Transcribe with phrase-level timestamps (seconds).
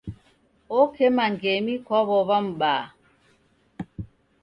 [0.79, 2.83] Okema ngemi kwa w'ow'a m'baa.